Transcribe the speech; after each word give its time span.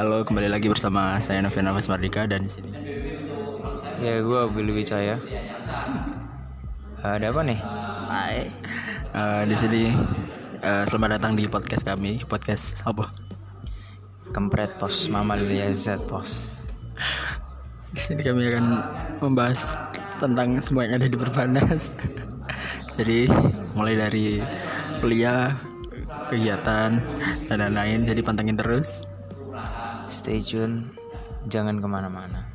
Halo, 0.00 0.24
kembali 0.24 0.48
lagi 0.48 0.72
bersama 0.72 1.20
saya 1.20 1.44
Novian 1.44 1.68
Nafas 1.68 1.92
Mardika 1.92 2.24
dan 2.24 2.40
di 2.40 2.48
sini. 2.48 2.72
Ya, 4.00 4.24
gue 4.24 4.40
Billy 4.56 4.72
Wicaya. 4.72 5.20
Ada 7.04 7.28
apa 7.28 7.40
nih? 7.44 7.60
Hai. 8.08 8.48
Eh, 9.12 9.42
di 9.44 9.56
sini 9.60 9.92
eh, 10.64 10.84
selamat 10.88 11.20
datang 11.20 11.36
di 11.36 11.44
podcast 11.44 11.84
kami. 11.84 12.24
Podcast 12.24 12.80
apa? 12.88 13.12
Kempretos 14.32 15.12
Mamalia 15.12 15.68
Zetos. 15.76 16.64
Di 17.92 18.00
sini 18.00 18.24
kami 18.24 18.48
akan 18.48 18.66
membahas 19.20 19.76
tentang 20.16 20.56
semua 20.64 20.88
yang 20.88 20.96
ada 20.96 21.12
di 21.12 21.16
Perbanas. 21.20 21.92
Jadi 22.96 23.28
mulai 23.76 24.00
dari 24.00 24.40
kuliah, 25.04 25.52
kegiatan 26.30 27.02
dan 27.50 27.56
lain-lain. 27.58 28.06
Jadi 28.06 28.20
pantengin 28.22 28.56
terus. 28.56 29.04
Stay 30.06 30.38
tune. 30.38 30.86
Jangan 31.50 31.82
ke 31.82 31.88
mana-mana. 31.90 32.46